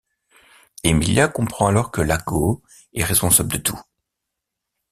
Emilia 0.83 1.27
comprend 1.27 1.67
alors 1.67 1.91
que 1.91 2.01
Iago 2.01 2.63
est 2.95 3.03
responsable 3.03 3.51
de 3.51 3.57
tout. 3.59 3.79